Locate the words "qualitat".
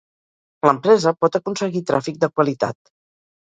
2.35-2.81